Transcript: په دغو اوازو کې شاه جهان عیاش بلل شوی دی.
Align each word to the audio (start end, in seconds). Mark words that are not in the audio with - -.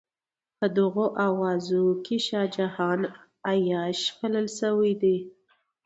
په 0.57 0.65
دغو 0.77 1.05
اوازو 1.27 1.83
کې 2.05 2.17
شاه 2.27 2.47
جهان 2.55 3.01
عیاش 3.49 3.99
بلل 4.17 4.47
شوی 4.59 4.93
دی. 5.01 5.17